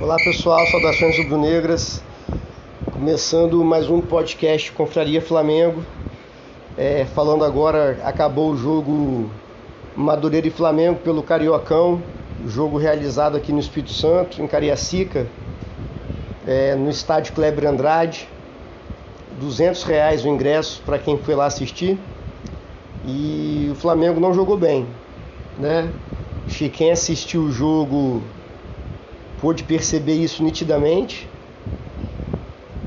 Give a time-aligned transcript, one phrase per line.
[0.00, 2.00] Olá pessoal, saudações rubro-negras.
[2.92, 5.82] Começando mais um podcast Confraria Flamengo.
[6.76, 9.28] É, falando agora, acabou o jogo
[9.96, 12.00] Madureira e Flamengo pelo Cariocão,
[12.46, 15.26] jogo realizado aqui no Espírito Santo, em Cariacica,
[16.46, 18.28] é, no estádio Kleber Andrade.
[19.40, 21.98] 200 reais o ingresso para quem foi lá assistir.
[23.04, 24.86] E o Flamengo não jogou bem,
[25.58, 25.90] né?
[26.72, 28.22] Quem assistiu o jogo
[29.40, 31.28] pôde perceber isso nitidamente.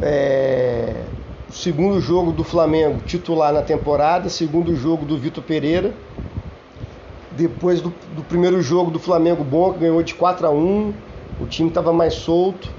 [0.01, 1.03] É,
[1.49, 5.93] segundo jogo do Flamengo titular na temporada, segundo jogo do Vitor Pereira.
[7.31, 10.93] Depois do, do, primeiro jogo do Flamengo bom, que ganhou de 4 a 1
[11.39, 12.71] o time estava mais solto.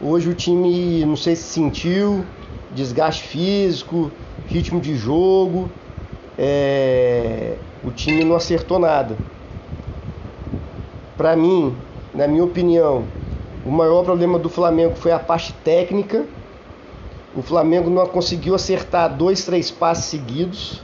[0.00, 2.24] Hoje o time, não sei se sentiu,
[2.70, 4.10] desgaste físico,
[4.46, 5.70] ritmo de jogo.
[6.38, 9.16] É, o time não acertou nada.
[11.16, 11.74] Para mim,
[12.14, 13.04] na minha opinião,
[13.66, 16.24] o maior problema do Flamengo foi a parte técnica.
[17.34, 20.80] O Flamengo não conseguiu acertar dois, três passes seguidos.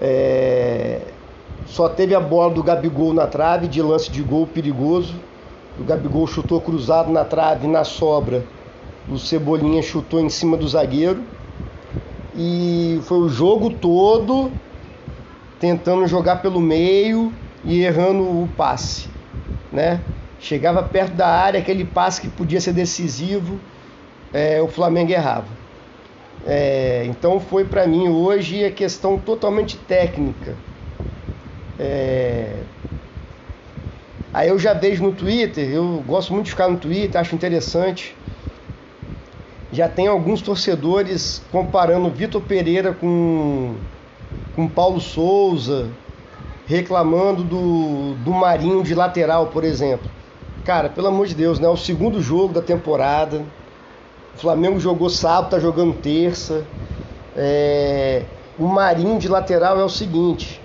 [0.00, 1.00] É...
[1.66, 5.16] Só teve a bola do Gabigol na trave, de lance de gol perigoso.
[5.76, 8.44] O Gabigol chutou cruzado na trave, na sobra.
[9.08, 11.20] O Cebolinha chutou em cima do zagueiro.
[12.36, 14.52] E foi o jogo todo
[15.58, 17.32] tentando jogar pelo meio
[17.64, 19.10] e errando o passe
[19.72, 20.00] né?
[20.42, 23.60] Chegava perto da área, aquele passe que podia ser decisivo,
[24.32, 25.46] é, o Flamengo errava.
[26.44, 30.56] É, então foi para mim hoje a questão totalmente técnica.
[31.78, 32.56] É...
[34.34, 38.16] Aí eu já vejo no Twitter, eu gosto muito de ficar no Twitter, acho interessante.
[39.70, 43.76] Já tem alguns torcedores comparando Vitor Pereira com,
[44.56, 45.88] com Paulo Souza,
[46.66, 50.10] reclamando do, do Marinho de lateral, por exemplo.
[50.64, 51.68] Cara, pelo amor de Deus, né?
[51.68, 53.44] O segundo jogo da temporada.
[54.34, 56.64] O Flamengo jogou sábado, tá jogando terça.
[57.36, 58.24] É...
[58.58, 60.60] O Marinho de lateral é o seguinte: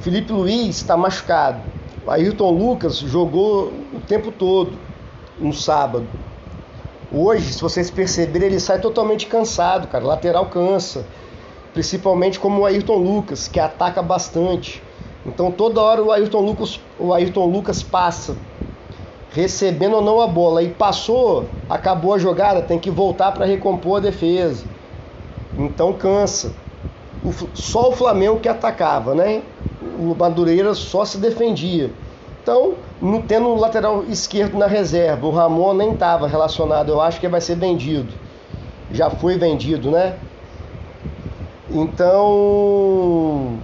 [0.00, 1.60] Felipe Luiz está machucado.
[2.06, 4.72] O Ayrton Lucas jogou o tempo todo
[5.38, 6.06] no sábado.
[7.12, 10.04] Hoje, se vocês perceberem, ele sai totalmente cansado, cara.
[10.04, 11.06] Lateral cansa
[11.74, 14.80] principalmente como o Ayrton Lucas, que ataca bastante.
[15.26, 18.36] Então toda hora o Ayrton Lucas, o Ayrton Lucas passa,
[19.30, 20.62] recebendo ou não a bola.
[20.62, 24.64] E passou, acabou a jogada, tem que voltar para recompor a defesa.
[25.56, 26.52] Então cansa.
[27.24, 29.42] O, só o Flamengo que atacava, né?
[29.98, 31.90] O Madureira só se defendia.
[32.42, 36.90] Então, não tendo o lateral esquerdo na reserva, o Ramon nem estava relacionado.
[36.90, 38.12] Eu acho que vai ser vendido.
[38.92, 40.16] Já foi vendido, né?
[41.70, 43.58] Então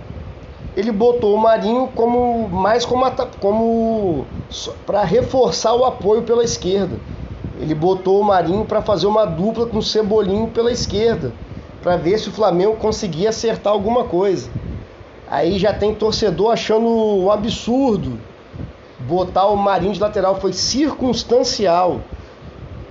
[0.76, 3.04] ele botou o Marinho como mais como,
[3.40, 4.26] como
[4.86, 6.96] para reforçar o apoio pela esquerda.
[7.60, 11.32] Ele botou o Marinho para fazer uma dupla com o Cebolinho pela esquerda,
[11.82, 14.50] para ver se o Flamengo conseguia acertar alguma coisa.
[15.28, 18.18] Aí já tem torcedor achando um absurdo
[19.00, 22.00] botar o Marinho de lateral, foi circunstancial.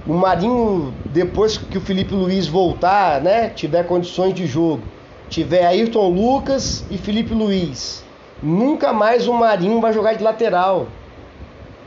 [0.08, 4.82] O Marinho, depois que o Felipe Luiz voltar, né, tiver condições de jogo,
[5.30, 8.04] tiver Ayrton Lucas e Felipe Luiz,
[8.42, 10.88] nunca mais o Marinho vai jogar de lateral.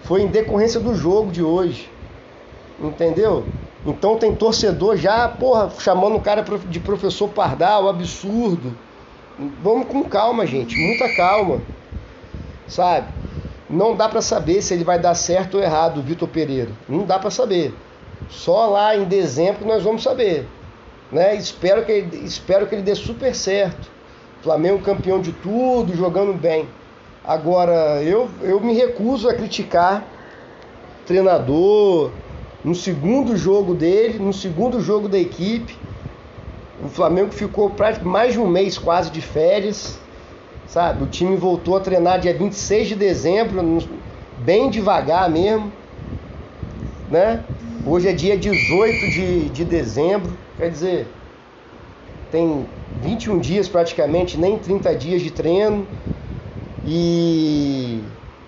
[0.02, 1.90] Foi em decorrência do jogo de hoje.
[2.80, 3.44] Entendeu?
[3.84, 8.76] Então tem torcedor já, porra, chamando o cara de professor Pardal, absurdo.
[9.62, 11.60] Vamos com calma, gente, muita calma.
[12.66, 13.08] Sabe?
[13.68, 16.70] Não dá para saber se ele vai dar certo ou errado, o Vitor Pereira.
[16.88, 17.74] Não dá para saber.
[18.28, 20.46] Só lá em dezembro nós vamos saber.
[21.12, 21.36] Né?
[21.36, 23.90] Espero, que ele, espero que ele dê super certo.
[24.42, 26.66] Flamengo campeão de tudo, jogando bem.
[27.22, 30.04] Agora, eu, eu me recuso a criticar
[31.06, 32.10] treinador
[32.64, 35.76] no segundo jogo dele, no segundo jogo da equipe.
[36.82, 37.70] O Flamengo ficou
[38.02, 40.00] mais de um mês quase de férias,
[40.66, 41.04] sabe?
[41.04, 43.78] O time voltou a treinar dia 26 de dezembro,
[44.38, 45.72] bem devagar mesmo,
[47.08, 47.44] né?
[47.86, 50.41] Hoje é dia 18 de, de dezembro.
[50.58, 51.06] Quer dizer,
[52.30, 52.66] tem
[52.96, 55.86] 21 dias praticamente, nem 30 dias de treino
[56.84, 58.02] e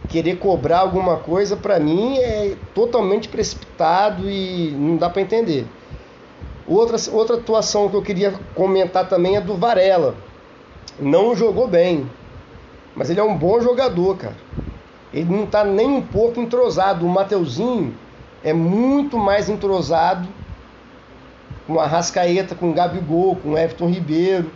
[0.08, 5.66] querer cobrar alguma coisa para mim é totalmente precipitado e não dá para entender.
[6.66, 10.14] Outra, outra atuação que eu queria comentar também é do Varela.
[10.98, 12.08] Não jogou bem,
[12.94, 14.36] mas ele é um bom jogador, cara.
[15.12, 17.04] Ele não está nem um pouco entrosado.
[17.04, 17.94] O Mateuzinho
[18.42, 20.28] é muito mais entrosado
[21.66, 24.50] com a Rascaeta, com Gabigol, com Everton Ribeiro,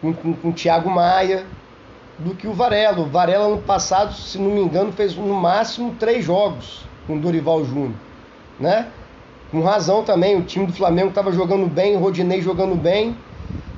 [0.00, 1.44] com, com, com Thiago Maia,
[2.18, 3.00] do que o Varela.
[3.00, 6.84] O Varela, ano passado, se não me engano, fez no máximo três jogos.
[7.06, 7.94] com Dorival Júnior,
[8.58, 8.88] né?
[9.50, 13.16] Com razão também, o time do Flamengo estava jogando bem, o Rodinei jogando bem,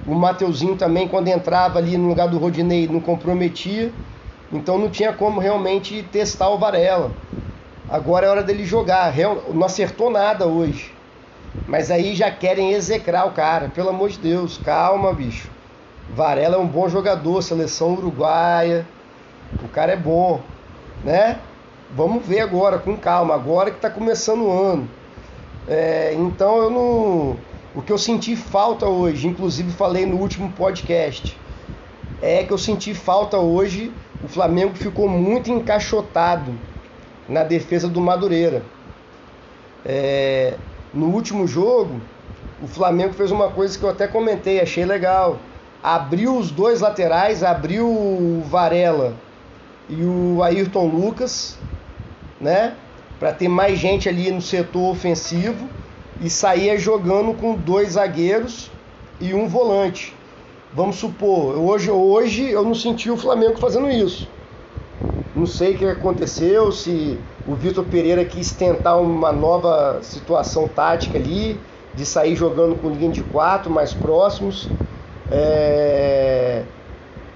[0.06, 3.93] o Mateuzinho também, quando entrava ali no lugar do Rodinei, não comprometia.
[4.51, 7.12] Então não tinha como realmente testar o Varela.
[7.89, 9.12] Agora é hora dele jogar.
[9.53, 10.91] Não acertou nada hoje.
[11.69, 13.69] Mas aí já querem execrar o cara.
[13.69, 15.50] Pelo amor de Deus, calma, bicho.
[16.09, 18.87] Varela é um bom jogador, seleção uruguaia.
[19.62, 20.41] O cara é bom,
[21.05, 21.38] né?
[21.94, 23.35] Vamos ver agora, com calma.
[23.35, 24.88] Agora que está começando o ano.
[25.69, 27.37] É, então eu não.
[27.75, 31.37] O que eu senti falta hoje, inclusive falei no último podcast,
[32.23, 33.93] é que eu senti falta hoje.
[34.23, 36.59] O Flamengo ficou muito encaixotado
[37.29, 38.62] na defesa do Madureira.
[39.85, 40.55] É,
[40.93, 42.00] no último jogo,
[42.62, 45.38] o Flamengo fez uma coisa que eu até comentei, achei legal.
[45.82, 49.14] Abriu os dois laterais, abriu o Varela
[49.88, 51.56] e o Ayrton Lucas,
[52.40, 52.75] né?
[53.19, 55.69] Para ter mais gente ali no setor ofensivo
[56.20, 58.70] e saía jogando com dois zagueiros
[59.20, 60.14] e um volante.
[60.73, 64.29] Vamos supor, hoje, hoje eu não senti o Flamengo fazendo isso.
[65.34, 67.19] Não sei o que aconteceu, se
[67.49, 71.59] o Vitor Pereira quis tentar uma nova situação tática ali,
[71.95, 74.69] de sair jogando com linha de quatro mais próximos.
[75.31, 76.62] É...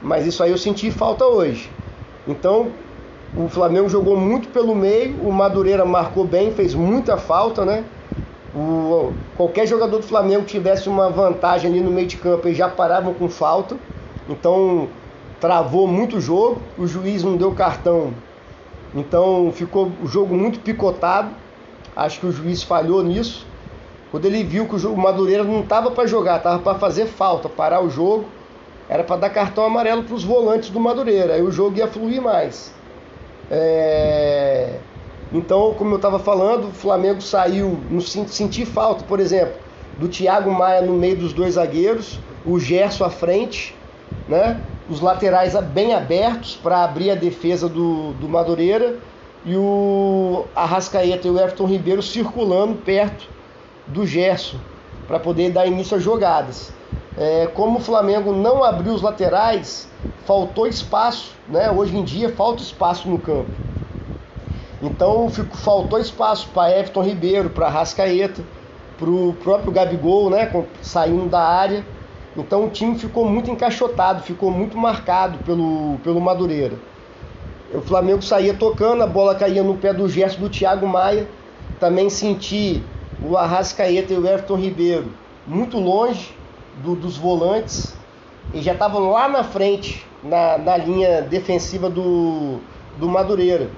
[0.02, 1.70] Mas isso aí eu senti falta hoje.
[2.28, 2.68] Então
[3.34, 7.82] o Flamengo jogou muito pelo meio, o Madureira marcou bem, fez muita falta, né?
[8.54, 13.14] O, qualquer jogador do Flamengo tivesse uma vantagem ali no meio de campo, já paravam
[13.14, 13.78] com falta.
[14.28, 14.88] Então
[15.40, 18.12] travou muito o jogo, o juiz não deu cartão.
[18.94, 21.30] Então ficou o jogo muito picotado.
[21.94, 23.46] Acho que o juiz falhou nisso.
[24.10, 27.82] Quando ele viu que o Madureira não estava para jogar, estava para fazer falta, parar
[27.82, 28.26] o jogo,
[28.88, 31.34] era para dar cartão amarelo para os volantes do Madureira.
[31.34, 32.74] Aí o jogo ia fluir mais.
[33.50, 34.78] É...
[35.32, 39.54] Então, como eu estava falando, o Flamengo saiu, no senti falta, por exemplo,
[39.98, 43.74] do Thiago Maia no meio dos dois zagueiros, o Gerson à frente,
[44.28, 44.60] né?
[44.92, 48.98] Os laterais bem abertos para abrir a defesa do, do Madureira
[49.42, 53.26] e o Arrascaeta e o Everton Ribeiro circulando perto
[53.86, 54.58] do Gerson
[55.08, 56.74] para poder dar início às jogadas.
[57.16, 59.88] É, como o Flamengo não abriu os laterais,
[60.26, 61.70] faltou espaço, né?
[61.70, 63.50] Hoje em dia falta espaço no campo.
[64.82, 68.42] Então fico, faltou espaço para Everton Ribeiro, para Rascaeta,
[68.98, 70.52] para o próprio Gabigol, né,
[70.82, 71.82] saindo da área.
[72.36, 76.76] Então o time ficou muito encaixotado, ficou muito marcado pelo, pelo Madureira.
[77.74, 81.28] O Flamengo saía tocando, a bola caía no pé do gesto do Thiago Maia.
[81.78, 82.82] Também senti
[83.22, 85.10] o Arrascaeta e o Everton Ribeiro
[85.46, 86.34] muito longe
[86.82, 87.94] do, dos volantes
[88.54, 92.58] e já estavam lá na frente, na, na linha defensiva do,
[92.98, 93.70] do Madureira.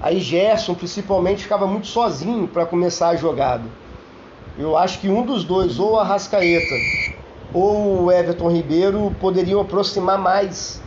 [0.00, 3.64] Aí Gerson, principalmente, ficava muito sozinho para começar a jogada.
[4.58, 6.74] Eu acho que um dos dois, ou a Rascaeta
[7.56, 10.82] ou o Everton Ribeiro, poderiam aproximar mais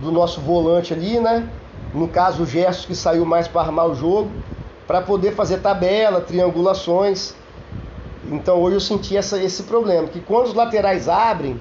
[0.00, 1.48] do nosso volante ali, né?
[1.94, 4.28] No caso, o Gerson que saiu mais para armar o jogo,
[4.88, 7.32] para poder fazer tabela, triangulações.
[8.28, 11.60] Então hoje eu senti essa, esse problema, que quando os laterais abrem,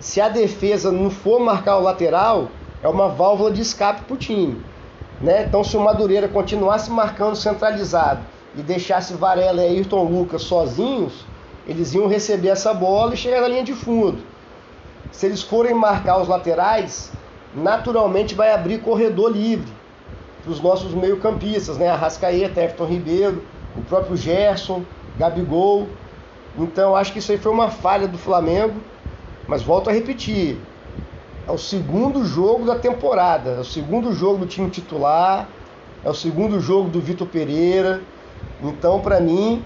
[0.00, 2.48] se a defesa não for marcar o lateral,
[2.82, 4.58] é uma válvula de escape para o time.
[5.20, 5.44] Né?
[5.44, 8.20] Então, se o Madureira continuasse marcando centralizado
[8.56, 11.24] e deixasse Varela e Ayrton Lucas sozinhos,
[11.66, 14.18] eles iam receber essa bola e chegar na linha de fundo.
[15.10, 17.12] Se eles forem marcar os laterais,
[17.54, 19.70] naturalmente vai abrir corredor livre
[20.42, 21.88] para os nossos meio-campistas, né?
[21.88, 23.44] Arrascaeta, Everton Ribeiro,
[23.76, 24.82] o próprio Gerson,
[25.18, 25.86] Gabigol.
[26.58, 28.74] Então, acho que isso aí foi uma falha do Flamengo.
[29.46, 30.56] Mas volto a repetir,
[31.46, 35.48] é o segundo jogo da temporada, é o segundo jogo do time titular,
[36.04, 38.00] é o segundo jogo do Vitor Pereira.
[38.62, 39.62] Então, para mim,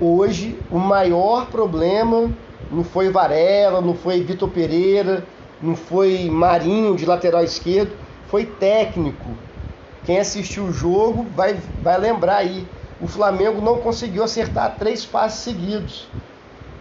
[0.00, 2.30] hoje o maior problema
[2.70, 5.24] não foi Varela, não foi Vitor Pereira,
[5.60, 7.92] não foi Marinho de lateral esquerdo,
[8.28, 9.30] foi técnico.
[10.04, 12.66] Quem assistiu o jogo vai, vai lembrar aí.
[13.00, 16.08] O Flamengo não conseguiu acertar três passes seguidos.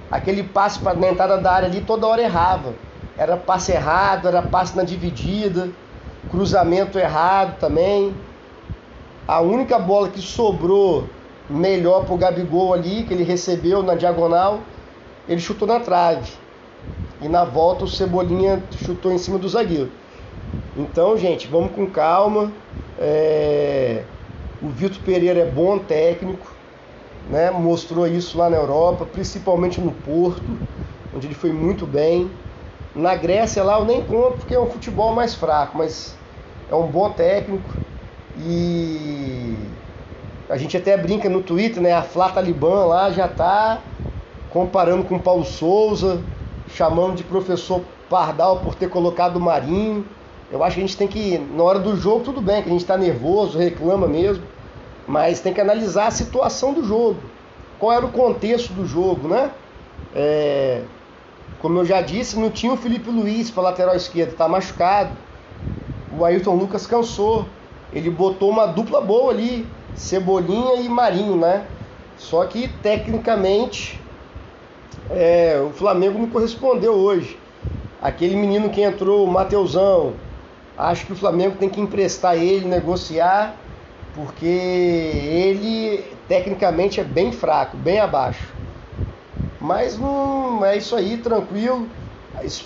[0.09, 2.74] Aquele passe para na entrada da área ali toda hora errava.
[3.17, 5.69] Era passe errado, era passe na dividida,
[6.29, 8.15] cruzamento errado também.
[9.27, 11.07] A única bola que sobrou
[11.50, 14.60] melhor para o Gabigol ali, que ele recebeu na diagonal,
[15.27, 16.32] ele chutou na trave.
[17.22, 19.92] E na volta o Cebolinha chutou em cima do zagueiro.
[20.75, 22.51] Então, gente, vamos com calma.
[23.00, 24.04] É...
[24.62, 26.51] O Vitor Pereira é bom técnico,
[27.30, 27.51] né?
[27.51, 30.58] mostrou isso lá na Europa, principalmente no Porto,
[31.16, 32.30] onde ele foi muito bem.
[32.96, 36.16] Na Grécia lá eu nem compro porque é um futebol mais fraco, mas
[36.72, 37.70] é um bom técnico
[38.39, 39.56] e
[40.50, 41.94] A gente até brinca no Twitter, né?
[41.94, 43.82] A Flá Talibã lá já tá
[44.50, 46.22] comparando com Paulo Souza,
[46.74, 50.06] chamando de professor Pardal por ter colocado o Marinho.
[50.50, 52.72] Eu acho que a gente tem que, na hora do jogo, tudo bem, que a
[52.72, 54.44] gente está nervoso, reclama mesmo,
[55.06, 57.20] mas tem que analisar a situação do jogo.
[57.77, 59.51] Qual era o contexto do jogo, né?
[60.16, 60.82] É,
[61.60, 65.12] como eu já disse, não tinha o Felipe Luiz para lateral esquerdo, está machucado.
[66.18, 67.46] O Ayrton Lucas cansou.
[67.92, 71.66] Ele botou uma dupla boa ali, Cebolinha e Marinho, né?
[72.18, 74.00] Só que tecnicamente
[75.10, 77.38] é, o Flamengo não correspondeu hoje.
[78.01, 80.13] Aquele menino que entrou, o Mateusão,
[80.77, 83.56] acho que o Flamengo tem que emprestar ele, negociar,
[84.13, 88.54] porque ele tecnicamente é bem fraco, bem abaixo.
[89.60, 91.88] Mas não é isso aí, tranquilo.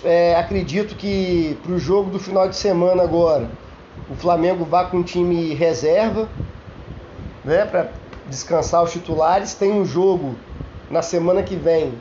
[0.04, 3.50] É, acredito que para o jogo do final de semana agora,
[4.10, 6.28] o Flamengo vá com um time reserva,
[7.44, 7.88] né, para
[8.26, 9.54] descansar os titulares.
[9.54, 10.34] Tem um jogo
[10.90, 11.94] na semana que vem,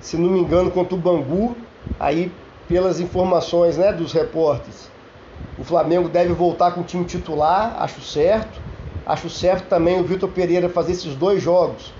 [0.00, 1.56] se não me engano, contra o Bangu.
[1.98, 2.32] Aí,
[2.68, 4.90] pelas informações né, dos repórteres,
[5.58, 8.60] o Flamengo deve voltar com o time titular, acho certo.
[9.04, 11.92] Acho certo também o Vitor Pereira fazer esses dois jogos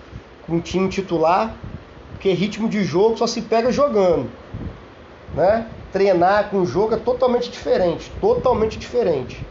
[0.47, 1.55] com o time titular,
[2.13, 4.31] porque ritmo de jogo só se pega jogando.
[5.35, 5.67] Né?
[5.93, 9.45] Treinar com jogo é totalmente diferente, totalmente diferente.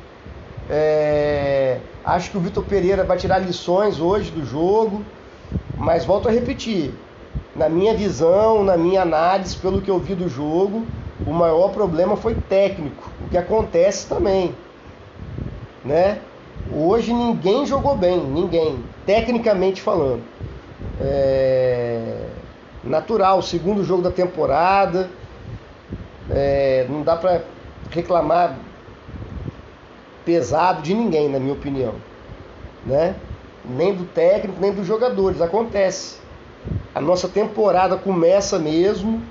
[0.70, 1.80] É...
[2.06, 5.04] Acho que o Vitor Pereira vai tirar lições hoje do jogo,
[5.78, 6.94] mas volto a repetir,
[7.56, 10.86] na minha visão, na minha análise, pelo que eu vi do jogo,
[11.26, 14.56] o maior problema foi técnico, o que acontece também,
[15.84, 16.20] né?
[16.72, 20.22] Hoje ninguém jogou bem, ninguém, tecnicamente falando.
[21.02, 22.30] É
[22.84, 25.10] natural, segundo jogo da temporada,
[26.30, 27.44] é, não dá para
[27.92, 28.56] reclamar
[30.30, 31.96] pesado de ninguém, na minha opinião,
[32.86, 33.16] né?
[33.66, 35.42] Nem do técnico, nem dos jogadores.
[35.42, 36.20] Acontece.
[36.94, 39.24] A nossa temporada começa mesmo.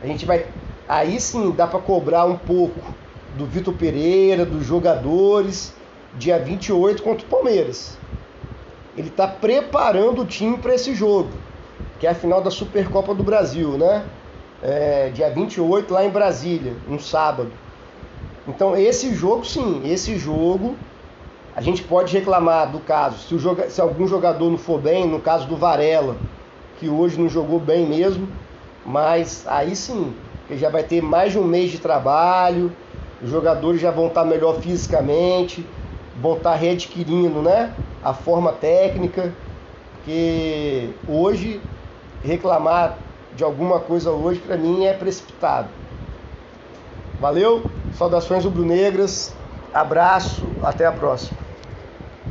[0.00, 0.46] A gente vai
[0.88, 2.80] aí sim dá para cobrar um pouco
[3.36, 5.74] do Vitor Pereira, dos jogadores,
[6.16, 7.98] dia 28 contra o Palmeiras.
[8.96, 11.30] Ele está preparando o time para esse jogo,
[11.98, 14.04] que é a final da Supercopa do Brasil, né?
[14.62, 17.50] É, dia 28 lá em Brasília, um sábado.
[18.46, 20.76] Então esse jogo sim, esse jogo
[21.56, 25.20] a gente pode reclamar do caso, se, joga, se algum jogador não for bem, no
[25.20, 26.16] caso do Varela,
[26.78, 28.28] que hoje não jogou bem mesmo,
[28.84, 30.12] mas aí sim,
[30.48, 32.72] que já vai ter mais de um mês de trabalho,
[33.22, 35.64] os jogadores já vão estar melhor fisicamente,
[36.20, 37.72] vão estar readquirindo né,
[38.02, 39.32] a forma técnica,
[39.94, 41.60] porque hoje
[42.22, 42.98] reclamar
[43.34, 45.68] de alguma coisa hoje para mim é precipitado.
[47.20, 49.36] Valeu, saudações rubro-negras,
[49.72, 51.43] abraço, até a próxima.